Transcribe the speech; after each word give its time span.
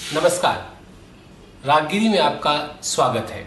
नमस्कार। 0.00 1.66
रागगिरी 1.66 2.08
में 2.08 2.18
आपका 2.18 2.52
स्वागत 2.82 3.30
है। 3.30 3.42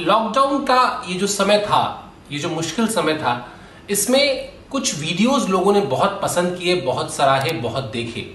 लॉकडाउन 0.00 0.64
का 0.64 1.04
ये 1.08 1.14
जो 1.14 1.26
समय 1.26 1.58
था, 1.60 2.12
ये 2.32 2.38
जो 2.38 2.48
मुश्किल 2.48 2.88
समय 2.88 3.14
था, 3.14 3.32
इसमें 3.90 4.52
कुछ 4.70 4.98
वीडियोस 5.00 5.48
लोगों 5.48 5.72
ने 5.72 5.80
बहुत 5.82 6.20
पसंद 6.22 6.56
किए, 6.58 6.74
बहुत 6.76 7.14
सराहे, 7.14 7.52
बहुत 7.52 7.84
देखे। 7.84 8.26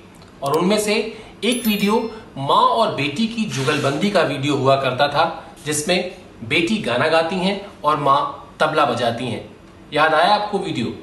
और 0.44 0.58
उनमें 0.58 0.80
से 0.80 0.96
एक 1.44 1.68
वीडियो 1.68 2.00
माँ 2.38 2.64
और 2.68 2.96
बेटी 2.96 3.28
की 3.28 3.46
जुगलबंदी 3.48 4.12
का 4.12 4.22
वीडियो 4.24 4.56
हुआ 4.56 4.76
करता 4.82 5.08
था, 5.08 5.44
जिसमें 5.66 6.12
बेटी 6.46 6.78
गाना 6.80 7.08
गाती 7.08 7.36
हैं 7.36 7.60
और 7.84 7.98
माँ 8.00 8.20
तबला 8.60 8.86
बजाती 8.86 9.28
हैं। 9.28 9.50
याद 9.94 10.14
आया 10.14 10.34
आपको 10.36 10.60
वीडियो 10.60 10.94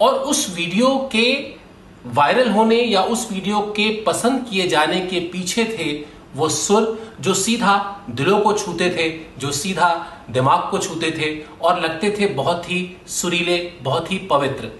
और 0.00 0.14
उस 0.14 0.48
वीडियो 0.56 0.96
के 1.12 1.57
वायरल 2.06 2.50
होने 2.50 2.76
या 2.76 3.02
उस 3.02 3.30
वीडियो 3.32 3.60
के 3.76 3.90
पसंद 4.02 4.46
किए 4.50 4.68
जाने 4.68 5.00
के 5.00 5.20
पीछे 5.20 5.64
थे 5.64 5.92
वो 6.36 6.48
सुर, 6.48 6.98
जो 7.20 7.34
सीधा 7.34 8.04
दिलों 8.10 8.38
को 8.40 8.52
छूते 8.52 8.90
थे, 8.90 9.08
जो 9.38 9.50
सीधा 9.52 9.88
दिमाग 10.30 10.70
को 10.70 10.78
छूते 10.78 11.10
थे 11.10 11.30
और 11.60 11.80
लगते 11.80 12.10
थे 12.20 12.26
बहुत 12.26 12.70
ही 12.70 12.96
सुरीले, 13.06 13.56
बहुत 13.82 14.12
ही 14.12 14.18
पवित्र। 14.18 14.70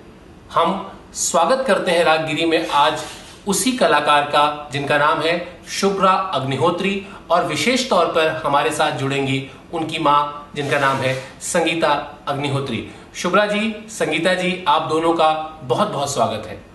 हम 0.53 0.93
स्वागत 1.15 1.65
करते 1.67 1.91
हैं 1.91 2.05
रागगिरी 2.05 2.45
में 2.47 2.69
आज 2.69 3.01
उसी 3.47 3.73
कलाकार 3.73 4.25
का, 4.25 4.69
जिनका 4.73 4.99
नाम 4.99 5.21
है 5.21 5.61
शुभ्रा 5.71 6.13
अग्निहोत्री 6.13 7.07
और 7.31 7.47
विशेष 7.47 7.89
तौर 7.91 8.07
पर 8.07 8.29
हमारे 8.47 8.71
साथ 8.71 8.99
जुड़ेंगी 8.99 9.51
उनकी 9.75 9.99
माँ, 9.99 10.53
जिनका 10.57 10.79
नाम 10.79 10.97
है 10.97 11.15
संगीता 11.43 11.93
अग्निहोत्री। 12.29 12.89
शुभ्रा 13.15 13.47
जी, 13.47 13.75
संगीता 13.89 14.35
जी, 14.35 14.65
आप 14.69 14.89
दोनों 14.89 15.13
का 15.13 15.61
बहुत 15.63 15.89
बहुत 15.89 16.15
स्वागत 16.15 16.47
है। 16.47 16.68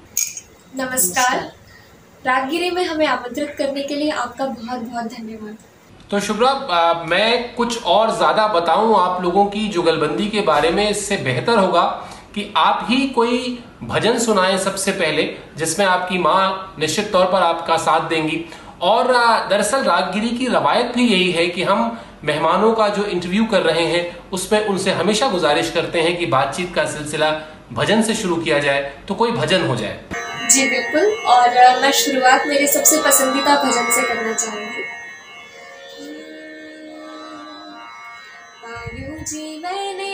नमस्कार। 0.76 1.40
रागगिरी 2.26 2.70
में 2.72 2.84
हमें 2.86 3.05
आमंत्रित 3.08 3.54
करने 3.58 3.82
के 3.82 3.95
लिए 3.95 4.12
आपका 4.12 4.45
बहुत 4.45 4.80
बहुत 4.82 5.05
धन्यवाद। 5.08 5.58
तो 6.12 6.20
शुभ्रा 6.20 7.04
मैं 7.08 7.55
कुछ 7.55 7.84
और 7.85 8.15
ज़्यादा 8.15 8.48
बताऊँ 8.48 8.96
आप 8.98 9.21
लोगों 9.24 9.46
की 9.46 9.68
जुगलबंदी 9.68 10.27
के 10.27 10.41
बारे 10.41 10.70
में, 10.70 10.90
इससे 10.90 11.18
बेहतर 11.18 11.60
होगा 11.60 11.84
कि 12.35 12.54
आप 12.57 12.85
ही 12.90 13.07
कोई 13.10 13.60
भजन 13.84 14.18
सुनाएँ 14.20 14.57
सबसे 14.57 14.91
पहले, 14.93 15.24
जिसमें 15.57 15.85
आपकी 15.85 16.18
माँ 16.18 16.76
निश्चित 16.80 17.12
तौर 17.12 17.26
पर 17.26 17.41
आपका 17.41 17.77
साथ 17.77 18.10
देंगी। 18.10 18.43
और 18.82 19.13
दरअसल 19.49 19.84
रागगिरी 19.84 20.30
की 20.30 20.48
रवायत 20.48 20.91
भी 20.96 21.08
यही 21.08 21.32
है 21.32 21.48
कि 21.48 21.63
हम 21.63 21.98
मेहमानों 22.24 22.71
का 22.74 22.87
जो 22.90 23.04
इंटरव्यू 23.05 23.46
कर 23.46 23.62
रहे 23.62 23.85
हैं, 23.85 24.05
उसमें 24.32 24.65
उनसे 24.65 24.91
हमेशा 24.93 25.30
गुजारिश 25.30 25.71
करते 25.71 26.02
हैं 26.02 26.18
कि 26.18 26.26
बातचीत 26.27 26.74
का 26.76 26.85
सिलसिला 26.87 27.32
भजन 27.74 28.02
से 28.02 28.13
शुरू 28.15 28.35
किया 28.37 28.60
जाए 28.60 28.91
तो 29.08 29.15
कोई 29.15 29.32
भजन 29.34 29.68
हो 29.68 29.76
जाए। 29.76 29.99
जी 30.49 30.70
बिल्कुल। 30.70 31.05
और 31.27 31.80
मैं 31.82 31.91
शुरुआत 31.91 32.48
मेरे 32.48 32.68
सबसे 32.68 33.02
पसंदीदा 33.02 33.55
भजन 33.63 33.91
से 33.91 34.08
करना 34.08 34.34
चाहूँगी। 34.34 34.84
जी 39.24 39.60
मैंने 39.60 40.12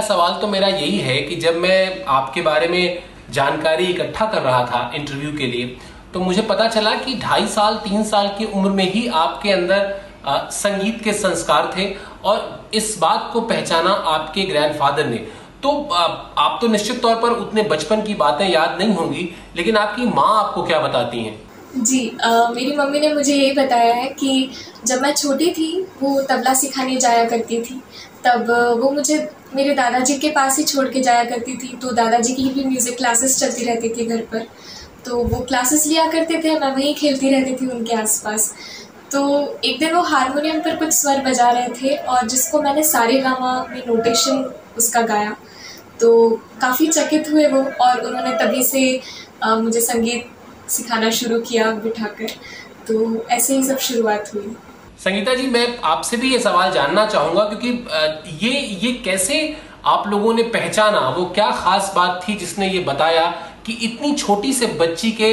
पहला 0.00 0.14
सवाल 0.14 0.40
तो 0.40 0.46
मेरा 0.46 0.68
यही 0.68 0.98
है 0.98 1.16
कि 1.22 1.36
जब 1.36 1.56
मैं 1.56 2.04
आपके 2.08 2.42
बारे 2.42 2.68
में 2.68 3.02
जानकारी 3.30 3.84
इकट्ठा 3.84 4.26
कर 4.26 4.42
रहा 4.42 4.64
था 4.66 4.90
इंटरव्यू 4.94 5.32
के 5.38 5.46
लिए 5.46 5.66
तो 6.14 6.20
मुझे 6.20 6.42
पता 6.42 6.68
चला 6.68 6.94
कि 6.96 7.14
ढाई 7.14 7.46
साल 7.46 7.74
तीन 7.84 8.04
साल 8.04 8.28
की 8.38 8.44
उम्र 8.46 8.70
में 8.70 8.92
ही 8.92 9.06
आपके 9.16 9.50
अंदर 9.52 10.00
आ, 10.26 10.38
संगीत 10.50 11.00
के 11.04 11.12
संस्कार 11.12 11.72
थे 11.76 11.84
और 12.24 12.70
इस 12.74 12.96
बात 13.00 13.30
को 13.32 13.40
पहचाना 13.42 13.90
आपके 13.90 14.42
ग्रैंडफादर 14.44 15.06
ने। 15.06 15.16
तो 15.62 15.70
आ, 15.84 16.02
आप 16.38 16.58
तो 16.60 16.68
निश्चित 16.68 17.00
तौर 17.02 17.14
पर 17.16 17.30
उतने 17.36 17.62
बचपन 17.70 18.02
की 18.02 18.14
बातें 18.14 18.48
याद 18.48 18.76
नहीं 18.78 18.94
होंगी 18.94 19.28
लेकिन 19.56 19.76
आपकी 19.76 20.04
माँ 20.10 20.28
आपको 20.38 20.62
क्या 20.62 20.80
बताती 20.80 21.24
हैं? 21.24 21.34
जी 21.76 22.00
आ, 22.22 22.48
मेरी 22.48 22.76
मम्मी 22.76 23.00
ने 23.00 23.12
मुझे 23.14 23.34
यही 23.34 23.52
बताया 23.54 23.94
है 23.94 24.08
कि 24.20 24.50
जब 24.86 25.02
मैं 25.02 25.14
छोटी 25.14 25.50
थी 25.50 25.70
वो 26.02 26.20
तबला 26.22 26.54
सिखाने 26.54 26.96
जाया 26.96 27.24
करती 27.24 27.60
थी। 27.62 27.80
तब 28.24 28.50
वो 28.82 28.90
मुझे 28.90 29.18
मेरे 29.54 29.74
दादाजी 29.74 30.16
के 30.18 30.30
पास 30.30 30.58
ही 30.58 30.64
छोड़ 30.64 30.88
के 30.88 31.00
जाया 31.02 31.24
करती 31.24 31.56
थी 31.58 31.76
तो 31.82 31.90
दादाजी 31.92 32.34
की 32.34 32.48
भी 32.48 32.64
म्यूज़िक 32.64 32.96
क्लासेस 32.96 33.38
चलती 33.38 33.64
रहती 33.64 33.88
थी 33.88 34.04
घर 34.06 34.20
पर। 34.32 34.46
तो 35.04 35.22
वो 35.24 35.40
क्लासेस 35.40 35.86
लिया 35.86 36.06
करते 36.12 36.40
थे 36.44 36.58
मैं 36.58 36.70
वहीं 36.72 36.94
खेलती 36.94 37.30
रहती 37.30 37.54
थी 37.56 37.70
उनके 37.70 37.94
आसपास। 37.94 38.52
तो 39.12 39.22
एक 39.64 39.78
दिन 39.80 39.94
वो 39.94 40.02
हारमोनियम 40.04 40.60
पर 40.60 40.76
कुछ 40.76 40.92
स्वर 40.92 41.20
बजा 41.20 41.50
रहे 41.50 41.68
थे 41.80 41.96
और 41.96 42.26
जिसको 42.28 42.62
मैंने 42.62 42.82
सारे 42.84 43.18
गामा 43.20 43.52
में 43.70 43.82
नोटेशन 43.86 44.44
उसका 44.78 45.02
गाया। 45.02 45.36
तो 46.00 46.28
काफ़ी 46.60 46.86
चकित 46.88 47.30
हुए 47.30 47.46
वो 47.46 47.62
और 47.82 48.00
उन्होंने 48.00 48.36
तभी 48.38 48.62
से 48.64 49.00
आ, 49.44 49.54
मुझे 49.56 49.80
संगीत 49.80 50.70
सिखाना 50.70 51.10
शुरू 51.10 51.40
किया 51.40 51.70
बिठाकर। 51.74 52.30
तो 52.88 53.26
ऐसे 53.28 53.56
ही 53.56 53.62
सब 53.64 53.78
शुरुआत 53.78 54.30
हुई। 54.34 54.54
संगीता 55.00 55.34
जी, 55.34 55.46
मैं 55.46 55.78
आपसे 55.80 56.16
भी 56.16 56.32
ये 56.32 56.38
सवाल 56.38 56.72
जानना 56.72 57.04
चाहूँगा 57.06 57.44
क्योंकि 57.44 58.46
ये 58.46 58.58
ये 58.82 58.92
कैसे 59.04 59.36
आप 59.84 60.06
लोगों 60.08 60.32
ने 60.34 60.42
पहचाना? 60.54 60.98
वो 61.08 61.24
क्या 61.34 61.50
खास 61.52 61.92
बात 61.96 62.20
थी 62.28 62.34
जिसने 62.34 62.68
ये 62.68 62.80
बताया 62.84 63.24
कि 63.66 63.72
इतनी 63.82 64.12
छोटी 64.14 64.52
से 64.52 64.66
बच्ची 64.80 65.12
के 65.20 65.32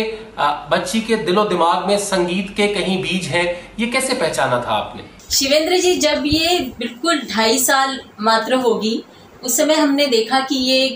बच्ची 0.72 1.02
के 1.02 1.16
दिलो 1.26 1.44
दिमाग 1.46 1.86
में 1.88 1.98
संगीत 2.00 2.54
के 2.58 2.68
कहीं 2.74 3.02
बीज 3.04 3.28
हैं? 3.28 3.46
ये 3.80 3.88
कैसे 3.88 4.14
पहचाना 4.14 4.62
था 4.62 4.72
आपने? 4.74 5.04
शिवेंद्र 5.32 5.78
जी, 5.78 5.96
जब 5.98 6.24
ये 6.26 6.60
बिल्कुल 6.80 7.22
ढाई 7.32 7.58
साल 7.60 8.00
मात्र 8.22 8.56
होगी, 8.56 9.04
उस 9.44 9.58
समय 9.58 9.76
हमने 9.76 10.06
देखा 10.08 10.40
कि 10.40 10.56
ये 10.56 10.88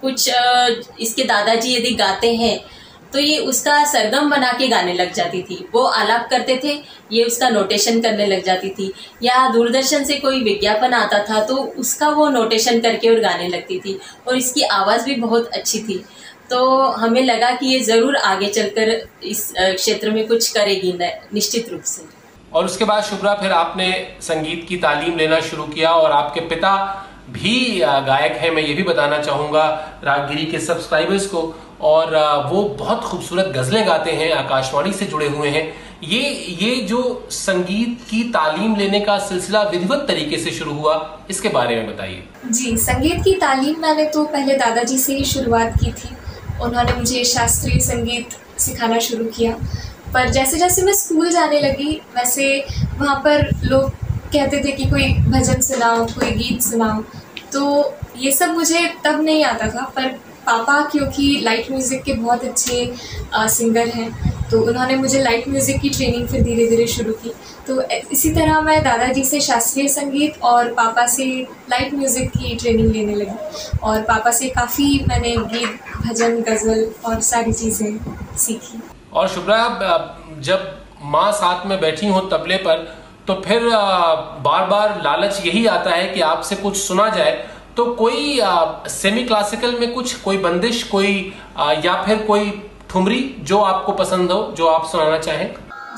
कुछ 0.00 0.28
इसके 1.00 1.24
दादाजी 1.24 1.74
यदि 1.74 1.94
गाते 1.94 2.34
हैं 2.36 2.58
तो 3.12 3.18
ये 3.18 3.38
उसका 3.40 3.84
सरगम 3.84 4.30
बना 4.30 4.52
के 4.52 4.68
गाने 4.68 4.92
लग 4.94 5.12
जाती 5.12 5.42
थी। 5.42 5.56
वो 5.74 5.82
आलाप 5.82 6.26
करते 6.30 6.58
थे, 6.64 6.72
ये 7.12 7.24
उसका 7.24 7.48
नोटेशन 7.48 8.00
करने 8.00 8.26
लग 8.26 8.44
जाती 8.44 8.70
थी। 8.70 8.92
या 9.22 9.48
दूरदर्शन 9.48 10.04
से 10.04 10.16
कोई 10.16 10.42
विज्ञापन 10.44 10.94
आता 10.94 11.18
था 11.24 11.40
तो 11.44 11.56
उसका 11.78 12.08
वो 12.10 12.28
नोटेशन 12.30 12.80
करके 12.80 13.08
और 13.08 13.20
गाने 13.20 13.48
लगती 13.48 13.78
थी। 13.78 13.98
और 14.28 14.36
इसकी 14.36 14.62
आवाज़ 14.72 15.04
भी 15.04 15.14
बहुत 15.16 15.48
अच्छी 15.50 15.78
थी। 15.80 16.04
तो 16.50 16.66
हमें 16.94 17.22
लगा 17.22 17.50
कि 17.52 17.66
ये 17.66 17.78
ज़रूर 17.82 18.16
आगे 18.16 18.48
चलकर 18.48 18.90
इस 19.24 19.52
क्षेत्र 19.56 20.10
में 20.10 20.26
कुछ 20.28 20.50
करेगी 20.52 20.92
निश्चित 21.34 21.68
रूप 21.68 21.82
से। 21.84 22.04
और 22.52 22.64
उसके 22.64 22.84
बाद 22.84 23.02
शुभ्रा 23.04 23.34
फिर 23.34 23.52
आपने 23.52 23.90
संगीत 24.22 24.64
की 24.68 24.76
तालीम 24.78 25.16
लेना 25.18 25.40
शुरू 25.42 25.64
किया 25.66 25.90
और 25.92 26.12
आपके 26.12 26.40
पिता 26.48 26.72
भी 27.30 27.80
गायक 27.80 28.32
हैं। 28.32 28.50
मैं 28.50 28.62
ये 28.62 28.74
भी 28.74 28.82
बताना 28.84 29.18
चाहूँगा, 29.20 29.64
रागगिरी 30.04 30.44
के 30.46 30.58
सब्सक्राइबर्स 30.60 31.26
को। 31.26 31.42
और 31.80 32.14
वो 32.52 32.62
बहुत 32.78 33.00
खूबसूरत 33.00 33.52
गज़लें 33.56 33.86
गाते 33.86 34.10
हैं, 34.10 34.32
आकाशवाणी 34.32 34.92
से 34.92 35.06
जुड़े 35.06 35.28
हुए 35.28 35.48
हैं। 35.48 35.72
ये 36.04 36.20
ये 36.60 36.74
जो 36.82 37.28
संगीत 37.30 38.06
की 38.10 38.22
तालीम 38.30 38.76
लेने 38.76 39.00
का 39.00 39.18
सिलसिला 39.18 39.62
विधिवत 39.62 40.04
तरीके 40.08 40.38
से 40.38 40.50
शुरू 40.50 40.72
हुआ, 40.72 40.94
इसके 41.30 41.48
बारे 41.48 41.76
में 41.76 41.86
बताइए। 41.86 42.22
जी, 42.46 42.76
संगीत 42.76 43.22
की 43.24 43.34
तालीम 43.34 43.80
मैंने 43.82 44.04
तो 44.04 44.24
पहले 44.24 44.56
दादाजी 44.56 44.98
से 44.98 45.16
ही 45.16 45.24
शुरुआत 45.24 45.78
की 45.80 45.92
थी। 45.92 46.14
उन्होंने 46.62 46.92
मुझे 46.92 47.24
शास्त्रीय 47.24 47.80
संगीत 47.80 48.36
सिखाना 48.58 48.98
शुरू 48.98 49.24
किया। 49.26 49.52
पर 50.14 50.28
जैसे 50.30 50.58
जैसे 50.58 50.82
मैं 50.82 50.92
स्कूल 50.92 51.30
जाने 51.30 51.60
लगी, 51.60 51.92
वैसे 52.16 52.66
वहाँ 52.98 53.16
पर 53.16 53.50
लोग 53.64 53.90
कहते 54.32 54.62
थे 54.64 54.72
कि 54.72 54.84
कोई 54.84 55.12
भजन 55.30 55.60
सुनाओ, 55.60 56.04
कोई 56.06 56.30
गीत 56.30 56.62
सुनाओ। 56.62 57.02
तो 57.52 57.94
ये 58.18 58.32
सब 58.32 58.54
मुझे 58.54 58.86
तब 59.04 59.20
नहीं 59.20 59.44
आता 59.44 59.68
था, 59.68 59.84
पर 59.96 60.18
पापा 60.46 60.80
क्योंकि 60.92 61.40
लाइट 61.44 61.70
म्यूज़िक 61.70 62.02
के 62.02 62.12
बहुत 62.14 62.44
अच्छे 62.44 62.92
आ, 63.34 63.46
सिंगर 63.48 63.88
हैं 63.88 64.34
तो 64.50 64.60
उन्होंने 64.62 64.96
मुझे 64.96 65.22
लाइट 65.22 65.48
म्यूज़िक 65.48 65.80
की 65.80 65.88
ट्रेनिंग 65.90 66.26
फिर 66.28 66.42
धीरे 66.42 66.66
धीरे 66.68 66.86
शुरू 66.86 67.12
की। 67.14 67.32
तो 67.66 67.80
इसी 68.12 68.30
तरह 68.34 68.60
मैं 68.60 68.82
दादाजी 68.84 69.24
से 69.24 69.40
शास्त्रीय 69.40 69.88
संगीत 69.88 70.42
और 70.42 70.68
पापा 70.74 71.06
से 71.06 71.24
लाइट 71.70 71.94
म्यूज़िक 71.94 72.30
की 72.30 72.54
ट्रेनिंग 72.56 72.92
लेने 72.92 73.14
लगी। 73.14 73.78
और 73.82 74.02
पापा 74.02 74.30
से 74.32 74.48
काफ़ी 74.50 75.04
मैंने 75.08 75.34
गीत 75.54 75.80
भजन 76.06 76.40
गज़ल 76.42 76.86
और 77.06 77.20
सारी 77.22 77.52
चीज़ें 77.52 77.98
सीखी। 78.36 78.80
और 79.12 79.28
शुभ्रा 79.28 79.58
जब 80.40 80.72
माँ 81.04 81.30
साथ 81.32 81.66
में 81.66 81.80
बैठी 81.80 82.06
हो 82.08 82.20
तबले 82.32 82.56
पर 82.58 82.86
तो 83.26 83.34
फिर 83.46 83.62
बार 84.42 84.66
बार 84.68 85.00
लालच 85.04 85.42
यही 85.46 85.66
आता 85.66 85.90
है 85.90 86.06
कि 86.08 86.20
आपसे 86.22 86.56
कुछ 86.56 86.76
सुना 86.76 87.08
जाए 87.08 87.32
तो 87.76 87.84
कोई 87.94 88.38
सेमी 88.90 89.22
क्लासिकल 89.24 89.78
में 89.80 89.92
कुछ 89.94 90.14
कोई 90.20 90.36
बंदिश 90.38 90.82
कोई 90.90 91.10
आ, 91.56 91.72
या 91.84 91.94
फिर 92.02 92.22
कोई 92.26 92.50
ठुमरी 92.90 93.20
जो 93.48 93.58
आपको 93.62 93.92
पसंद 93.92 94.32
हो 94.32 94.40
जो 94.56 94.66
आप 94.68 94.86
सुनाना 94.92 95.18
चाहें? 95.18 95.48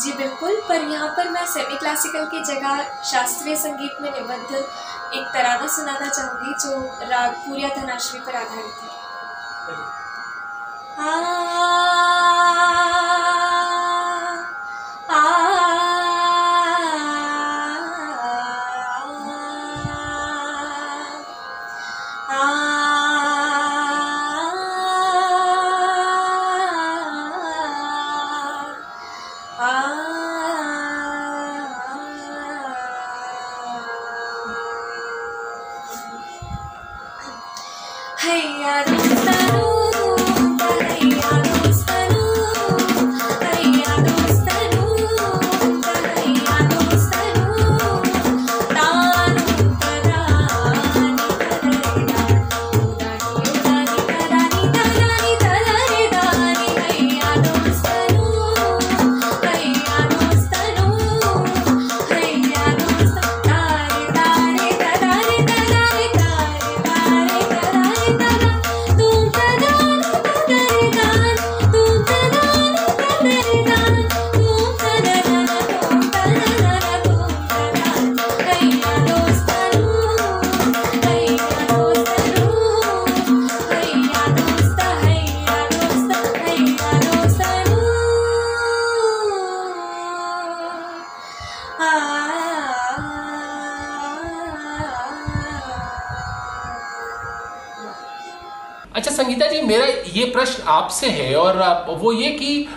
जी 0.02 0.12
बिल्कुल 0.12 0.60
पर 0.69 0.88
यहाँ 0.92 1.08
पर 1.16 1.28
मैं 1.30 1.44
सेमी 1.46 1.76
क्लासिकल 1.78 2.25
की 2.32 2.42
जगह 2.44 2.82
शास्त्रीय 3.10 3.56
संगीत 3.56 4.02
में 4.02 4.10
निबद्ध 4.10 4.54
एक 4.54 5.25
तराना 5.34 5.66
सुनाना 5.76 6.08
चाहूँगी 6.08 6.52
जो 6.64 6.72
राग 7.10 7.30
पूरिया 7.46 7.69
धनाश्री 7.76 8.20
पर 8.20 8.34
आधारित 8.36 8.76
है। 8.82 8.88
आ, 11.00 11.10
संगीता 99.18 99.46
जी 99.46 99.60
मेरा 99.62 99.86
ये 100.14 100.24
प्रश्न 100.30 100.62
आपसे 100.68 101.08
है 101.10 101.34
और 101.36 101.56
वो 102.00 102.12
ये 102.12 102.30
कि 102.32 102.68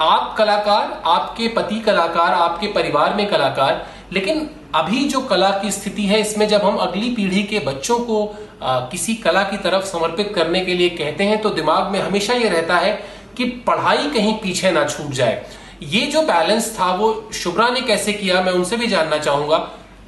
आप 0.00 0.34
कलाकार 0.38 1.02
आपके 1.06 1.48
पति 1.48 1.80
कलाकार 1.80 2.32
आपके 2.34 2.66
परिवार 2.72 3.14
में 3.14 3.26
कलाकार 3.30 3.86
लेकिन 4.12 4.48
अभी 4.74 5.04
जो 5.04 5.20
कला 5.20 5.50
की 5.58 5.70
स्थिति 5.70 6.06
है 6.06 6.20
इसमें 6.20 6.46
जब 6.48 6.62
हम 6.62 6.76
अगली 6.78 7.10
पीढ़ी 7.14 7.42
के 7.42 7.58
बच्चों 7.58 7.98
को 8.00 8.18
आ, 8.62 8.80
किसी 8.86 9.14
कला 9.14 9.42
की 9.42 9.56
तरफ़ 9.58 9.84
समर्पित 9.84 10.32
करने 10.34 10.60
के 10.60 10.74
लिए 10.74 10.88
कहते 10.96 11.24
हैं 11.24 11.40
तो 11.42 11.50
दिमाग 11.50 11.90
में 11.92 12.00
हमेशा 12.00 12.34
ये 12.34 12.48
रहता 12.48 12.76
है 12.78 12.92
कि 13.36 13.44
पढ़ाई 13.66 14.10
कहीं 14.10 14.34
पीछे 14.38 14.70
ना 14.70 14.84
छूट 14.84 15.10
जाए। 15.12 15.44
ये 15.82 16.06
जो 16.06 16.22
बैलेंस 16.22 16.74
था 16.80 16.92
वो 16.94 17.12
शुभ्रा 17.34 17.68
ने 17.68 17.80
कैसे 17.82 18.12
किया 18.12 18.42
मैं 18.42 18.52
उनसे 18.52 18.76
भी 18.76 18.86
जानना 18.86 19.18
चाहूँगा। 19.18 19.58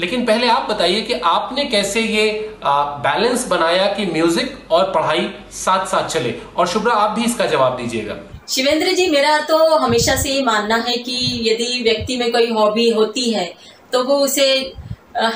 लेकिन 0.01 0.25
पहले 0.27 0.49
आप 0.49 0.69
बताइए 0.71 1.01
कि 1.03 1.15
आपने 1.27 1.65
कैसे 1.67 2.01
ये 2.01 2.55
बैलेंस 2.65 3.47
बनाया 3.49 3.87
कि 3.95 4.07
म्यूज़िक 4.07 4.73
और 4.73 4.91
पढ़ाई 4.93 5.29
साथ 5.55 5.87
साथ 5.87 6.09
चले? 6.09 6.35
और 6.57 6.67
शुभ्रा, 6.69 6.93
आप 6.95 7.19
भी 7.19 7.25
इसका 7.25 7.47
जवाब 7.47 7.77
दीजिएगा। 7.77 8.17
शिवेंद्र 8.49 8.93
जी, 8.93 9.09
मेरा 9.11 9.39
तो 9.41 9.77
हमेशा 9.77 10.17
से 10.17 10.31
ये 10.31 10.43
मानना 10.45 10.77
है 10.79 10.97
कि 10.99 11.41
यदि 11.45 11.83
व्यक्ति 11.83 12.17
में 12.17 12.31
कोई 12.33 12.51
हॉबी 12.53 12.89
होती 12.91 13.31
है 13.31 13.53
तो 13.93 14.03
वो 14.05 14.19
उसे 14.19 14.49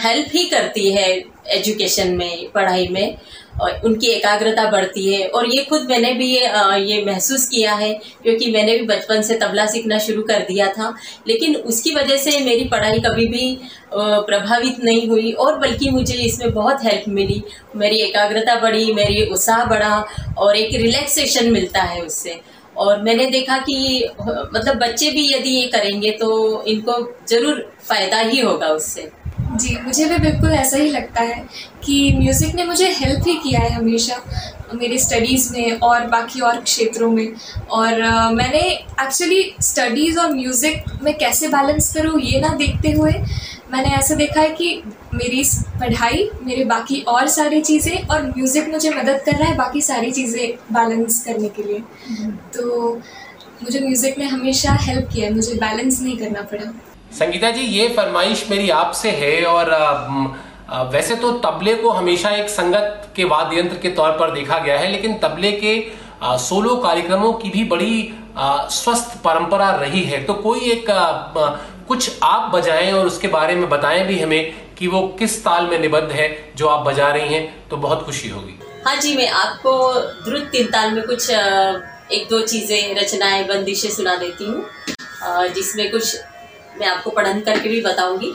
हेल्प 0.00 0.29
ही 0.32 0.44
करती 0.47 0.91
है 0.93 1.08
एजुकेशन 1.49 2.14
में, 2.17 2.50
पढ़ाई 2.53 2.87
में। 2.88 3.17
उनकी 3.85 4.06
एकाग्रता 4.08 4.70
बढ़ती 4.70 5.06
है। 5.06 5.26
और 5.29 5.47
ये 5.49 5.62
खुद 5.64 5.87
मैंने 5.91 6.12
भी 6.14 6.26
ये 6.26 6.49
ये 6.82 7.05
महसूस 7.05 7.47
किया 7.49 7.75
है, 7.75 7.93
क्योंकि 8.23 8.50
मैंने 8.53 8.76
भी 8.79 8.87
बचपन 8.87 9.23
से 9.23 9.35
तबला 9.37 9.67
सीखना 9.67 9.99
शुरू 9.99 10.23
कर 10.23 10.44
दिया 10.49 10.67
था। 10.73 10.94
लेकिन 11.29 11.56
उसकी 11.56 11.94
वजह 11.94 12.17
से 12.19 12.38
मेरी 12.44 12.64
पढ़ाई 12.67 12.99
कभी 13.00 13.26
भी 13.29 13.58
प्रभावित 13.94 14.82
नहीं 14.85 15.08
हुई 15.08 15.32
और 15.35 15.58
बल्कि 15.58 15.91
मुझे 15.91 16.14
इसमें 16.17 16.53
बहुत 16.53 16.85
हेल्प 16.85 17.08
मिली। 17.11 17.43
मेरी 17.76 18.00
एकाग्रता 18.00 18.61
बढ़ी, 18.61 18.93
मेरी 18.94 19.25
उत्साह 19.26 19.64
बढ़ा 19.67 20.05
और 20.38 20.56
एक 20.56 20.75
रिलैक्सेशन 20.75 21.53
मिलता 21.53 21.82
है 21.85 22.03
उससे। 22.03 22.41
और 22.76 23.03
मैंने 23.03 23.26
देखा 23.26 23.56
कि 23.58 24.08
मतलब 24.20 24.76
बच्चे 24.79 25.11
भी 25.11 25.29
यदि 25.29 25.50
ये 25.50 25.67
करेंगे 25.69 26.11
तो 26.12 26.62
इनको 26.64 27.00
ज़रूर 27.29 27.69
फ़ायदा 27.82 28.19
ही 28.20 28.41
होगा 28.41 28.69
उससे। 28.70 29.08
जी 29.56 29.76
मुझे 29.85 30.05
भी 30.05 30.17
बिल्कुल 30.19 30.50
ऐसा 30.53 30.76
ही 30.76 30.88
लगता 30.91 31.20
है 31.20 31.44
कि 31.85 32.12
म्यूज़िक 32.19 32.55
ने 32.55 32.64
मुझे 32.64 32.88
हेल्प 32.93 33.26
ही 33.26 33.35
किया 33.43 33.61
है 33.61 33.70
हमेशा 33.70 34.23
मेरी 34.75 34.99
स्टडीज़ 34.99 35.53
में 35.53 35.79
और 35.81 36.06
बाकी 36.06 36.41
और 36.41 36.61
क्षेत्रों 36.61 37.11
में। 37.11 37.26
और 37.70 37.93
uh, 37.93 38.32
मैंने 38.32 38.61
एक्चुअली 38.61 39.43
स्टडीज़ 39.62 40.19
और 40.19 40.34
म्यूज़िक 40.34 40.84
में 41.03 41.17
कैसे 41.19 41.48
बैलेंस 41.48 41.93
करूँ 41.94 42.20
ये 42.20 42.41
ना 42.41 42.48
देखते 42.56 42.93
हुए 42.93 43.13
मैंने 43.72 43.94
ऐसा 43.96 44.15
देखा 44.15 44.41
है 44.41 44.48
कि 44.51 44.82
मेरी 45.15 45.43
पढ़ाई 45.81 46.29
मेरे 46.43 46.65
बाकी 46.65 47.01
और 47.08 47.29
सारी 47.29 47.60
चीज़ें 47.60 48.06
और 48.06 48.27
म्यूज़िक 48.27 48.69
मुझे 48.69 48.91
मदद 48.91 49.22
कर 49.27 49.32
रहा 49.32 49.48
है 49.48 49.56
बाकी 49.56 49.81
सारी 49.82 50.10
चीज़ें 50.10 50.75
बैलेंस 50.75 51.25
करने 51.25 51.48
के 51.48 51.63
लिए। 51.63 51.79
हम्म। 52.08 52.31
तो 52.56 52.93
मुझे 53.63 53.81
म्यूज़िक 53.81 54.19
ने 54.19 54.25
हमेशा 54.27 54.72
हेल्प 54.82 55.08
किया 55.13 55.27
है 55.27 55.34
मुझे 55.34 55.55
बैलेंस 55.55 56.01
नहीं 56.03 56.17
करना 56.19 56.43
पड़ा। 56.43 56.72
संगीता 57.17 57.51
जी, 57.51 57.61
ये 57.61 57.89
फरमाइश 57.89 58.44
मेरी 58.51 58.69
आपसे 58.70 59.11
है 59.13 59.44
और 59.46 59.70
वैसे 60.93 61.15
तो 61.17 61.31
तबले 61.41 61.75
को 61.75 61.91
हमेशा 61.91 62.31
एक 62.31 62.49
संगत 62.51 63.08
के 63.17 63.25
वाद्य 63.25 63.58
यंत्र 63.58 63.77
के 63.79 63.91
तौर 63.91 64.11
पर 64.13 64.31
देखा 64.31 64.58
गया 64.58 64.79
है, 64.79 64.91
लेकिन 64.93 65.15
तबले 65.19 65.53
के 65.55 65.73
सोलो 66.41 66.75
कार्यक्रमों 66.79 67.32
की 67.35 67.51
भी 67.51 67.65
बड़ी 67.65 68.13
स्वस्थ 68.73 69.17
परंपरा 69.25 69.70
रही 69.77 70.03
है। 70.03 70.23
तो 70.25 70.35
कोई 70.37 70.70
एक 70.73 70.85
कुछ 71.89 72.11
आप 72.25 72.51
बजाएँ 72.55 72.93
और 72.93 73.06
उसके 73.06 73.29
बारे 73.29 73.55
में 73.55 73.69
बताएँ 73.70 74.06
भी 74.06 74.19
हमें 74.20 74.55
कि 74.79 74.87
वो 74.87 75.03
किस 75.19 75.43
ताल 75.44 75.67
में 75.67 75.79
निबद्ध 75.79 76.11
है, 76.11 76.29
जो 76.56 76.69
आप 76.69 76.87
बजा 76.87 77.08
रही 77.11 77.35
हैं 77.35 77.69
तो 77.70 77.77
बहुत 77.79 78.05
खुशी 78.05 78.29
होगी। 78.29 78.58
हाँ 78.87 78.96
जी, 78.96 79.17
मैं 79.17 79.29
आपको 79.31 79.93
द्रुत 80.25 80.49
तीन 80.53 80.67
ताल 80.69 80.93
में 80.93 81.05
कुछ 81.06 81.31
एक 81.31 82.29
दो 82.31 82.41
चीज़ें, 82.43 82.94
रचनाएँ, 82.96 83.44
बंदिशें 83.49 83.91
सुना 83.91 84.17
देती 84.17 84.44
हूँ। 84.44 84.65
जिसमें 85.55 85.91
कुछ 85.91 86.17
मैं 86.80 86.86
आपको 86.86 87.10
पढ़न 87.10 87.40
करके 87.40 87.68
भी 87.68 87.80
बताऊँगी। 87.80 88.34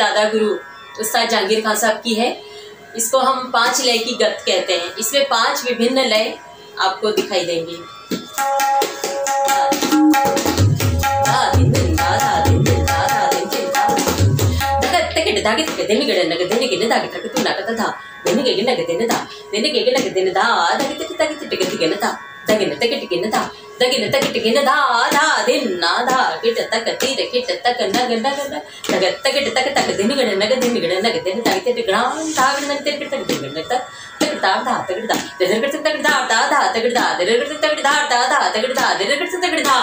दादा 0.00 0.24
गुरु 0.30 0.50
उस्ताद 1.00 1.28
जहांगीर 1.28 1.60
खान 1.60 1.76
साहब 1.76 2.00
की 2.04 2.14
है 2.14 2.28
इसको 2.96 3.18
हम 3.20 3.50
पाँच 3.52 3.80
लय 3.80 3.98
की 4.00 4.14
गत 4.16 4.42
कहते 4.46 4.74
हैं 4.74 4.94
इसमें 4.98 5.24
पाँच 5.28 5.64
विभिन्न 5.64 6.04
लय 6.06 6.34
आपको 6.80 7.10
दिखाई 7.12 7.44
देंगे 7.46 7.76
దాగి 15.42 15.64
தகின 22.50 22.76
தகிட்டுக்கு 22.80 23.18
என்னதா 23.18 23.42
தகின 23.80 24.08
தகிட்டுக்கு 24.14 24.50
என்னதா 24.50 24.76
ஆதா 24.96 25.24
தின்னாதா 25.46 26.18
கிட்ட 26.42 26.66
தக்க 26.72 26.96
தீர 27.02 27.20
கிட்ட 27.32 27.56
தக்க 27.64 27.88
நக 27.94 28.18
நக. 28.18 28.38
நக 28.92 29.02
தகிட்டு 29.24 29.50
தக்க 29.52 29.68
தக்க 29.70 29.90
தின்னுகட 29.98 30.34
நக 30.42 30.52
தின்னுகட 30.56 31.00
நக 31.06 31.16
தின்னு 31.20 31.46
தகி 31.48 31.62
திட்டுக்கடா 31.68 32.02
தாவிட 32.38 32.64
நக 32.66 32.78
திருக்கிட்டு 32.80 33.14
தகி 33.14 33.26
தின்னுகட 33.30 33.56
நக 33.60 33.80
தகிட்டாடா 34.20 34.74
தகிட்டா 34.88 35.16
திரகிட்டு 35.40 35.80
தகிட்டாடா 35.86 36.40
தகிட்டா 36.76 37.04
திரகிட்டு 37.20 37.56
தகிட்டாடா 37.64 38.20
தகிட்டா 38.54 38.86
திரகிட்டு 39.00 39.44
தகிட்டா 39.46 39.78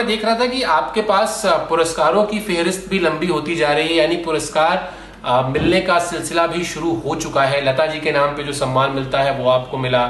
मैं 0.00 0.06
देख 0.08 0.24
रहा 0.24 0.38
था 0.40 0.46
कि 0.46 0.62
आपके 0.64 1.02
पास 1.02 1.42
पुरस्कारों 1.68 2.24
की 2.24 2.38
फेहरिस्त 2.40 2.88
भी 2.90 2.98
लंबी 2.98 3.26
होती 3.26 3.56
जा 3.56 3.72
रही 3.72 3.88
है, 3.88 3.94
यानी 3.94 4.16
पुरस्कार 4.16 5.48
मिलने 5.48 5.80
का 5.80 5.98
सिलसिला 6.00 6.46
भी 6.46 6.64
शुरू 6.64 6.92
हो 6.96 7.14
चुका 7.16 7.42
है। 7.44 7.60
लता 7.64 7.86
जी 7.86 8.00
के 8.00 8.12
नाम 8.12 8.36
पे 8.36 8.42
जो 8.42 8.52
सम्मान 8.52 8.90
मिलता 8.90 9.20
है, 9.20 9.36
वो 9.38 9.50
आपको 9.50 9.78
मिला, 9.78 10.00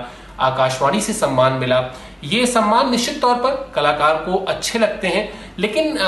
आकाशवाणी 0.41 1.01
से 1.01 1.13
सम्मान 1.13 1.53
मिला। 1.55 1.83
ये 2.25 2.47
सम्मान 2.47 2.91
निश्चित 2.91 3.21
तौर 3.23 3.35
पर 3.37 3.73
कलाकार 3.75 4.15
को 4.25 4.45
अच्छे 4.49 4.79
लगते 4.79 5.09
हैं, 5.09 5.29
लेकिन 5.59 5.99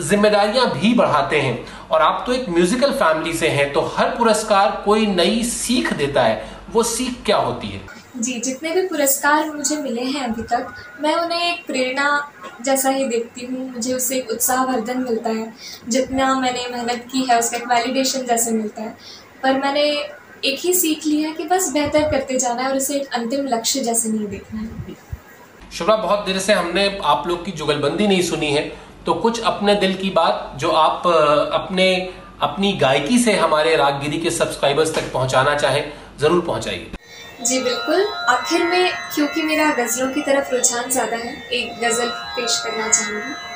जिम्मेदारियाँ 0.00 0.66
भी 0.72 0.94
बढ़ाते 0.94 1.40
हैं। 1.40 1.58
और 1.90 2.02
आप 2.02 2.22
तो 2.26 2.32
एक 2.32 2.48
म्यूजिकल 2.48 2.92
फैमिली 2.94 3.32
से 3.34 3.48
हैं 3.50 3.72
तो 3.72 3.80
हर 3.96 4.14
पुरस्कार 4.18 4.82
कोई 4.84 5.06
नई 5.08 5.42
सीख 5.46 5.92
देता 5.94 6.22
है, 6.22 6.44
वो 6.72 6.82
सीख 6.84 7.24
क्या 7.24 7.36
होती 7.38 7.68
है? 7.68 7.80
जी, 8.16 8.32
जितने 8.40 8.70
भी 8.70 8.80
पुरस्कार 8.88 9.50
मुझे 9.50 9.76
मिले 9.76 10.02
हैं 10.02 10.22
अभी 10.24 10.42
तक, 10.42 10.74
मैं 11.00 11.14
उन्हें 11.14 11.54
एक 11.54 11.66
प्रेरणा 11.66 12.32
जैसा 12.64 12.90
ही 12.90 13.04
देखती 13.04 13.46
हूँ। 13.46 13.70
मुझे 13.72 13.94
उससे 13.94 14.16
एक 14.16 14.30
उत्साहवर्धन 14.30 14.98
मिलता 14.98 15.30
है। 15.30 15.52
जितना 15.88 16.34
मैंने 16.34 16.66
मेहनत 16.72 17.06
की 17.12 17.22
है, 17.22 17.38
उसका 17.38 17.56
एक 17.56 17.66
वैलिडेशन 17.68 18.26
जैसे 18.26 18.50
मिलता 18.50 18.82
है। 18.82 18.96
पर 19.42 19.60
मैंने 19.60 19.82
एक 20.44 20.58
ही 20.58 20.74
सीख 20.74 21.06
ली 21.06 21.22
है 21.22 21.32
कि 21.32 21.44
बस 21.44 21.72
बेहतर 21.72 22.10
करते 22.10 22.38
जाना 22.38 22.62
है 22.62 22.68
और 22.68 22.76
उसे 22.76 22.94
एक 22.96 23.14
अंतिम 23.14 23.46
लक्ष्य 23.46 23.80
जैसे 23.80 24.08
नहीं 24.08 24.26
देखना 24.26 24.60
है। 24.60 24.94
शुभ्रा, 25.72 25.96
बहुत 25.96 26.26
देर 26.26 26.38
से 26.38 26.52
हमने 26.52 27.00
आप 27.04 27.26
लोग 27.26 27.44
की 27.44 27.52
जुगलबंदी 27.52 28.06
नहीं 28.06 28.22
सुनी 28.22 28.52
है। 28.52 28.72
तो 29.06 29.14
कुछ 29.14 29.40
अपने 29.42 29.74
दिल 29.74 29.94
की 29.94 30.10
बात 30.10 30.56
जो 30.60 30.70
आप 30.70 31.06
अपने, 31.06 31.94
अपनी 32.42 32.72
गायकी 32.72 33.18
से 33.18 33.32
हमारे 33.32 33.76
रागगिरी 33.76 34.18
के 34.18 34.30
सब्सक्राइबर्स 34.30 34.94
तक 34.94 35.12
पहुंचाना 35.12 35.54
चाहें, 35.54 35.92
ज़रूर 36.20 36.40
पहुंचाइए। 36.40 36.90
जी 37.42 37.62
बिल्कुल 37.62 38.02
आखिर 38.30 38.64
में 38.64 38.92
क्योंकि 39.14 39.42
मेरा 39.42 39.70
गज़लों 39.74 40.08
की 40.14 40.22
तरफ़ 40.22 40.52
रुझान 40.52 40.90
ज़्यादा 40.90 41.16
है 41.16 41.32
एक 41.52 41.80
गज़ल 41.80 42.10
पेश 42.36 42.60
करना 42.64 42.88
चाहूँगी 42.88 43.50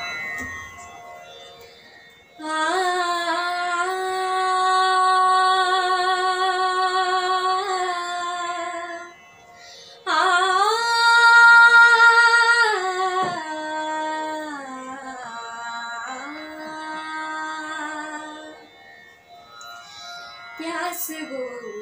प्यास 20.57 21.07
वो 21.23 21.76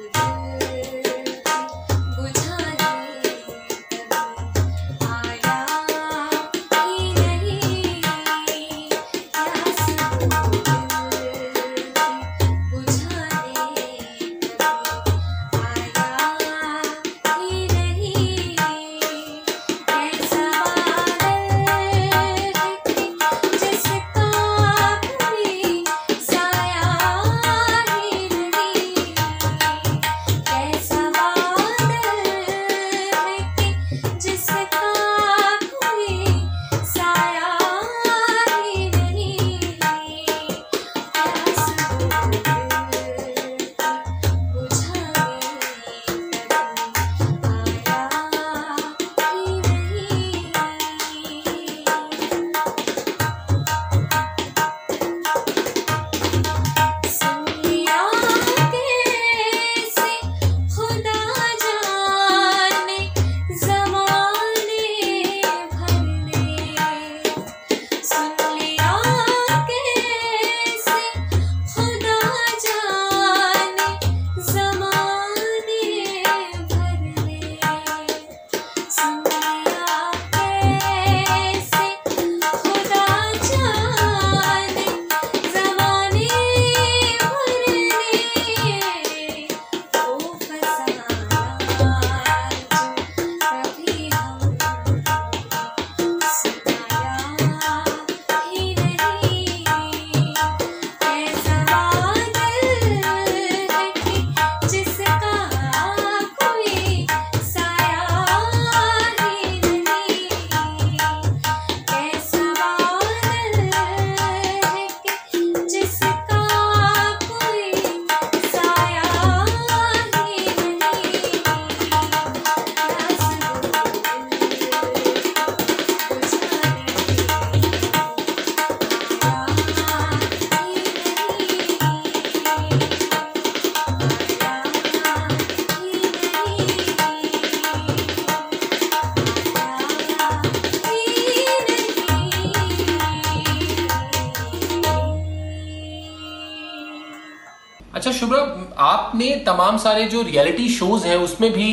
शुभ्रा 148.26 148.84
आपने 148.84 149.30
तमाम 149.46 149.76
सारे 149.78 150.04
जो 150.04 150.22
रियलिटी 150.22 150.68
शोज़ 150.68 151.06
हैं, 151.06 151.16
उसमें 151.16 151.52
भी 151.52 151.68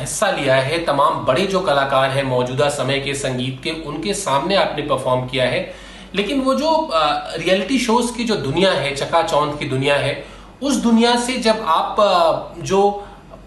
हिस्सा 0.00 0.30
लिया 0.30 0.54
है। 0.56 0.78
तमाम 0.84 1.24
बड़े 1.26 1.46
जो 1.46 1.60
कलाकार 1.60 2.10
हैं, 2.10 2.22
मौजूदा 2.22 2.68
समय 2.68 2.98
के 3.00 3.14
संगीत 3.14 3.60
के, 3.64 3.70
उनके 3.82 4.14
सामने 4.14 4.56
आपने 4.56 4.82
परफॉर्म 4.82 5.26
किया 5.26 5.44
है। 5.44 5.74
लेकिन 6.14 6.40
वो 6.40 6.54
जो 6.54 6.90
रियलिटी 6.92 7.78
शोज़ 7.78 8.12
की 8.16 8.24
जो 8.24 8.34
दुनिया 8.36 8.72
है, 8.72 8.94
चकाचौंध 8.96 9.58
की 9.58 9.64
दुनिया 9.64 9.96
है, 9.96 10.24
उस 10.62 10.76
दुनिया 10.76 11.16
से 11.20 11.36
जब 11.38 11.64
आप 11.68 12.54
जो 12.60 12.90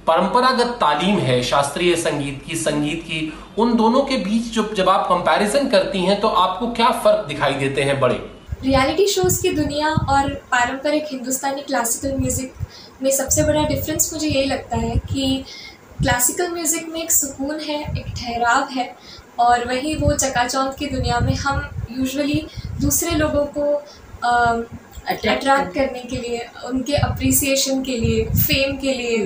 परंपरागत 0.08 0.76
तालीम 0.82 1.20
है, 1.20 1.42
शास्त्रीय 1.44 1.96
संगीत 1.96 2.44
की 2.48 2.56
संगीत 2.58 3.04
की, 3.04 3.22
उन 3.58 3.76
दोनों 3.76 4.02
के 4.02 4.18
बीच 4.18 4.52
जो 4.54 4.70
जब 4.74 4.90
आप 4.90 5.08
कंपैरिजन 5.08 5.70
करती 5.70 6.00
हैं 6.00 6.20
तो 6.22 6.28
आपको 6.28 6.68
क्या 6.74 6.90
फ़र्क 7.00 7.26
दिखाई 7.28 7.54
देते 7.54 7.82
हैं 7.82 8.00
बड़े? 8.00 8.39
रियलिटी 8.64 9.06
शोज़ 9.08 9.42
की 9.42 9.50
दुनिया 9.56 9.90
और 10.10 10.34
पारंपरिक 10.52 11.06
हिंदुस्तानी 11.12 11.62
क्लासिकल 11.62 12.16
म्यूज़िक 12.18 12.54
में 13.02 13.10
सबसे 13.12 13.44
बड़ा 13.44 13.64
डिफरेंस 13.68 14.10
मुझे 14.14 14.28
यही 14.28 14.46
लगता 14.46 14.78
है 14.78 14.96
कि 15.12 15.44
क्लासिकल 16.02 16.52
म्यूज़िक 16.54 16.90
में 16.90 17.02
एक 17.02 17.12
सुकून 17.12 17.60
है 17.60 17.80
एक 18.00 18.06
ठहराव 18.18 18.68
है 18.72 18.94
और 19.40 19.66
वही 19.68 19.96
वो 19.96 20.12
चकाचौंध 20.16 20.74
की 20.80 20.88
दुनिया 20.88 21.20
में 21.20 21.34
हम 21.36 21.70
यूजुअली 21.92 22.46
दूसरे 22.82 23.16
लोगों 23.18 23.46
को 23.58 23.72
अट्रैक्ट 24.24 25.74
करने 25.74 26.02
के 26.02 26.18
लिए 26.18 26.46
उनके 26.66 26.96
अप्रिसिएशन 26.98 27.82
के 27.84 27.98
लिए 27.98 28.26
फेम 28.28 28.76
के 28.78 28.94
लिए 28.94 29.26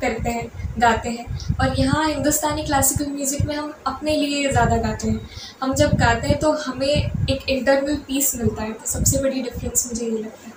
करते 0.00 0.30
हैं, 0.30 0.46
गाते 0.78 1.08
हैं। 1.10 1.56
और 1.56 1.78
यहाँ 1.78 2.06
हिंदुस्तानी 2.06 2.62
क्लासिकल 2.64 3.10
म्यूज़िक 3.12 3.44
में 3.46 3.54
हम 3.56 3.72
अपने 3.86 4.16
लिए 4.16 4.50
ज़्यादा 4.50 4.76
गाते 4.78 5.08
हैं। 5.08 5.20
हम 5.62 5.74
जब 5.74 5.94
गाते 5.98 6.28
हैं 6.28 6.38
तो 6.38 6.52
हमें 6.60 6.86
एक 6.86 7.48
इंटरनल 7.48 7.96
पीस 8.06 8.34
मिलता 8.36 8.62
है 8.62 8.72
तो 8.72 8.86
सबसे 8.88 9.22
बड़ी 9.22 9.42
डिफरेंस 9.42 9.86
मुझे 9.88 10.04
ये 10.04 10.10
लगता 10.12 10.46
है। 10.46 10.54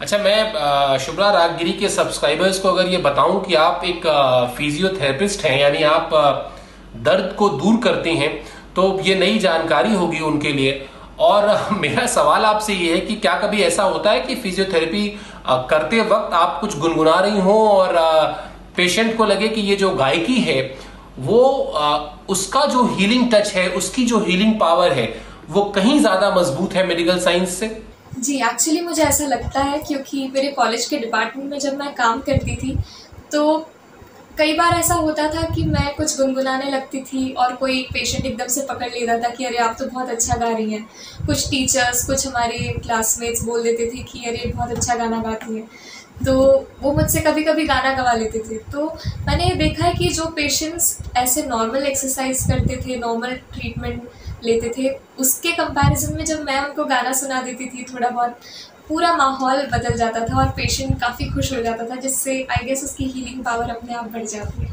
अच्छा 0.00 0.18
मैं 0.18 0.98
शुभ्रा 1.00 1.30
रागगिरी 1.32 1.72
के 1.74 1.88
सब्सक्राइबर्स 1.90 2.58
को 2.58 2.68
अगर 2.68 2.88
ये 2.88 2.98
बताऊँ 3.00 3.42
कि 3.44 3.54
आप 3.56 3.82
एक 3.86 4.06
फिजियोथेरेपिस्ट 4.56 5.44
हैं, 5.44 5.58
यानी 5.60 5.82
आप 5.84 6.10
दर्द 6.98 7.34
को 7.38 7.48
दूर 7.50 7.76
करते 7.84 8.10
हैं 8.12 8.32
तो 8.76 8.98
ये 9.02 9.14
नई 9.16 9.38
जानकारी 9.38 9.94
होगी 9.94 10.20
उनके 10.22 10.52
लिए। 10.52 10.86
और 11.20 11.46
मेरा 11.78 12.06
सवाल 12.08 12.44
आपसे 12.44 12.74
ये 12.74 12.94
है 12.94 13.00
कि 13.00 13.14
क्या 13.16 13.34
कभी 13.38 13.62
ऐसा 13.62 13.82
होता 13.84 14.10
है 14.10 14.20
कि 14.20 14.34
फिजियोथेरेपी 14.36 15.08
करते 15.70 16.00
वक्त 16.02 16.34
आप 16.34 16.58
कुछ 16.60 16.78
गुनगुना 16.78 17.18
रही 17.20 17.40
हो 17.40 17.58
और 17.68 17.96
पेशेंट 18.76 19.16
को 19.16 19.24
लगे 19.24 19.48
कि 19.48 19.60
ये 19.60 19.76
जो 19.76 19.90
गायकी 19.96 20.36
है 20.40 20.60
वो 21.18 21.40
आ, 21.76 21.96
उसका 22.28 22.64
जो 22.66 22.84
हीलिंग 22.96 23.30
टच 23.32 23.52
है 23.54 23.68
उसकी 23.70 24.04
जो 24.04 24.18
हीलिंग 24.20 24.58
पावर 24.60 24.92
है 24.92 25.08
वो 25.50 25.62
कहीं 25.74 25.98
ज़्यादा 26.00 26.30
मज़बूत 26.34 26.74
है 26.74 26.86
मेडिकल 26.86 27.18
साइंस 27.20 27.58
से? 27.58 27.68
जी 28.18 28.36
एक्चुअली 28.36 28.80
मुझे 28.80 29.02
ऐसा 29.02 29.26
लगता 29.26 29.60
है 29.62 29.78
क्योंकि 29.78 30.26
मेरे 30.34 30.48
कॉलेज 30.52 30.84
के 30.88 30.98
डिपार्टमेंट 30.98 31.50
में 31.50 31.58
जब 31.58 31.78
मैं 31.78 31.92
काम 31.94 32.20
करती 32.20 32.56
थी 32.56 32.76
तो 33.32 33.42
कई 34.38 34.52
बार 34.56 34.74
ऐसा 34.74 34.94
होता 34.94 35.26
था 35.30 35.42
कि 35.54 35.62
मैं 35.64 35.94
कुछ 35.94 36.16
गुनगुनाने 36.18 36.70
लगती 36.70 37.00
थी 37.02 37.32
और 37.38 37.54
कोई 37.56 37.82
पेशेंट 37.92 38.26
एकदम 38.26 38.46
से 38.46 38.60
पकड़ 38.68 38.88
लेता 38.92 39.18
था 39.18 39.28
कि 39.28 39.44
अरे 39.44 39.56
आप 39.58 39.76
तो 39.78 39.86
बहुत 39.86 40.10
अच्छा 40.10 40.36
गा 40.36 40.48
रही 40.48 40.72
हैं। 40.72 40.86
कुछ 41.26 41.48
टीचर्स 41.50 42.04
कुछ 42.06 42.26
हमारे 42.26 42.58
क्लासमेट्स 42.84 43.42
बोल 43.44 43.62
देते 43.62 43.86
थे 43.86 44.02
कि 44.02 44.24
अरे 44.24 44.52
बहुत 44.56 44.70
अच्छा 44.70 44.94
गाना 44.94 45.18
गाती 45.22 45.56
हैं। 45.56 45.68
तो 46.24 46.34
वो 46.80 46.92
मुझसे 46.92 47.20
कभी 47.20 47.42
कभी 47.44 47.64
गाना 47.66 47.92
गवा 47.92 48.12
लेते 48.14 48.38
थे। 48.40 48.56
तो 48.72 48.86
मैंने 49.26 49.54
देखा 49.56 49.84
है 49.84 49.92
कि 49.94 50.08
जो 50.08 50.24
पेशेंट्स 50.36 50.96
ऐसे 51.16 51.42
नॉर्मल 51.42 51.86
एक्सरसाइज 51.86 52.42
करते 52.50 52.76
थे 52.86 52.96
नॉर्मल 52.98 53.34
ट्रीटमेंट 53.52 54.02
लेते 54.44 54.72
थे 54.76 54.88
उसके 55.20 55.52
कंपैरिजन 55.52 56.16
में 56.16 56.24
जब 56.24 56.42
मैं 56.44 56.60
उनको 56.60 56.84
गाना 56.84 57.12
सुना 57.12 57.40
देती 57.42 57.66
थी 57.66 57.86
थोड़ा 57.92 58.08
बहुत 58.08 58.38
पूरा 58.88 59.16
माहौल 59.16 59.66
बदल 59.72 59.96
जाता 59.96 60.20
था 60.20 60.38
और 60.38 60.48
पेशेंट 60.56 61.00
काफ़ी 61.00 61.28
खुश 61.30 61.52
हो 61.52 61.62
जाता 61.62 61.84
था 61.86 61.96
जिससे 62.00 62.40
आई 62.50 62.66
गेस 62.66 62.82
उसकी 62.84 63.04
हीलिंग 63.06 63.44
पावर 63.44 63.70
अपने 63.70 63.94
आप 63.94 64.10
बढ़ 64.12 64.24
जाती 64.26 64.64
है। 64.64 64.70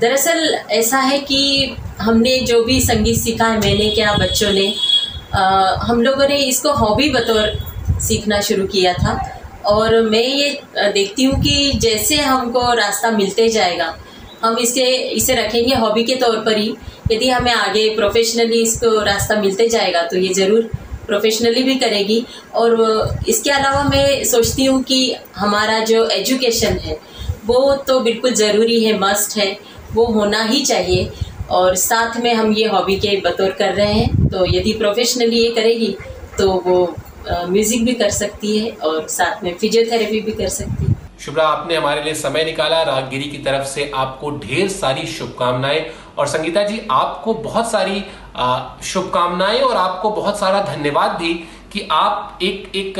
दरअसल 0.00 0.38
ऐसा 0.72 0.98
है 1.00 1.18
कि 1.20 1.76
हमने 2.00 2.38
जो 2.46 2.62
भी 2.64 2.80
संगीत 2.80 3.18
सीखा 3.18 3.46
है 3.46 3.58
मैंने 3.60 3.90
क्या 3.90 4.14
बच्चों 4.16 4.52
ने 4.52 4.74
आ, 5.34 5.42
हम 5.82 6.02
लोगों 6.02 6.28
ने 6.28 6.36
इसको 6.36 6.72
हॉबी 6.74 7.10
बतौर 7.10 7.98
सीखना 8.00 8.40
शुरू 8.40 8.66
किया 8.66 8.92
था। 8.94 9.12
और 9.64 10.00
मैं 10.02 10.22
ये 10.22 10.48
देखती 10.92 11.24
हूँ 11.24 11.40
कि 11.42 11.72
जैसे 11.80 12.16
हमको 12.16 12.72
रास्ता 12.74 13.10
मिलते 13.10 13.48
जाएगा, 13.48 13.94
हम 14.42 14.58
इसे 14.58 14.84
इसे 15.14 15.34
रखेंगे 15.34 15.74
हॉबी 15.74 16.04
के 16.04 16.14
तौर 16.16 16.36
पर 16.46 16.56
ही। 16.58 16.74
यदि 17.12 17.28
हमें 17.28 17.52
आगे 17.52 17.88
प्रोफेशनली 17.96 18.60
इसको 18.62 19.00
रास्ता 19.04 19.40
मिलते 19.40 19.68
जाएगा 19.68 20.02
तो 20.02 20.16
ये 20.18 20.32
ज़रूर 20.34 20.70
प्रोफेशनली 21.06 21.62
भी 21.62 21.74
करेगी। 21.76 22.24
और 22.54 23.24
इसके 23.28 23.50
अलावा 23.50 23.82
मैं 23.84 24.24
सोचती 24.24 24.64
हूँ 24.64 24.82
कि 24.82 25.14
हमारा 25.36 25.78
जो 25.84 26.04
एजुकेशन 26.10 26.78
है, 26.78 26.98
वो 27.46 27.74
तो 27.88 27.98
बिल्कुल 28.00 28.34
ज़रूरी 28.34 28.82
है 28.84 28.98
मस्ट 28.98 29.36
है, 29.38 29.56
वो 29.94 30.04
होना 30.06 30.42
ही 30.44 30.64
चाहिए। 30.64 31.10
और 31.50 31.74
साथ 31.76 32.16
में 32.20 32.32
हम 32.34 32.52
ये 32.54 32.66
हॉबी 32.68 32.96
के 32.96 33.16
बतौर 33.20 33.50
कर 33.52 33.72
रहे 33.74 33.92
हैं 33.92 34.28
तो 34.28 34.44
यदि 34.48 34.72
प्रोफेशनली 34.74 35.38
ये 35.38 35.50
करेगी 35.52 35.94
तो 36.38 36.50
वो 36.66 36.84
म्यूज़िक 37.28 37.84
भी 37.84 37.92
कर 37.94 38.10
सकती 38.10 38.58
है 38.58 38.70
और 38.70 39.06
साथ 39.08 39.44
में 39.44 39.54
फिजियोथेरेपी 39.54 40.20
भी 40.20 40.32
कर 40.32 40.48
सकती 40.48 40.84
है। 40.84 40.90
शुभ्रा, 41.20 41.46
आपने 41.46 41.76
हमारे 41.76 42.02
लिए 42.02 42.14
समय 42.14 42.44
निकाला। 42.44 42.82
रागगिरी 42.82 43.24
की 43.24 43.38
तरफ़ 43.38 43.66
से 43.66 43.90
आपको 43.94 44.30
ढेर 44.38 44.68
सारी 44.68 45.06
शुभकामनाएँ। 45.08 45.84
और 46.18 46.26
संगीता 46.26 46.62
जी, 46.62 46.80
आपको 46.90 47.34
बहुत 47.34 47.70
सारी 47.70 48.04
शुभकामनाएँ 48.84 49.60
और 49.60 49.76
आपको 49.76 50.10
बहुत 50.10 50.38
सारा 50.38 50.60
धन्यवाद 50.64 51.16
भी 51.18 51.34
कि 51.72 51.86
आप 51.92 52.38
एक 52.42 52.76
एक 52.76 52.98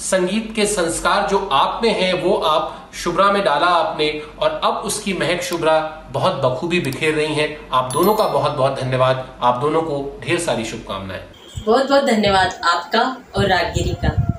संगीत 0.00 0.52
के 0.56 0.66
संस्कार 0.66 1.28
जो 1.28 1.38
आप 1.52 1.80
में 1.84 1.90
है, 1.92 2.12
वो 2.14 2.34
आप 2.34 2.90
शुभ्रा 2.94 3.30
में 3.32 3.42
डाला 3.44 3.66
आपने। 3.66 4.10
और 4.40 4.60
अब 4.64 4.82
उसकी 4.84 5.12
महक 5.12 5.42
शुभ्रा 5.42 5.78
बहुत 6.12 6.40
बखूबी 6.44 6.80
बिखेर 6.80 7.14
रही 7.14 7.34
हैं। 7.34 7.56
आप 7.72 7.92
दोनों 7.92 8.14
का 8.14 8.28
बहुत 8.28 8.52
बहुत 8.52 8.80
धन्यवाद। 8.80 9.26
आप 9.42 9.60
दोनों 9.60 9.82
को 9.82 10.04
ढेर 10.24 10.38
सारी 10.38 10.64
शुभकामनाएँ। 10.64 11.24
बहुत 11.68 11.88
बहुत 11.88 12.04
धन्यवाद 12.04 12.60
आपका 12.64 13.00
और 13.36 13.46
रागगिरी 13.46 13.94
का। 14.04 14.37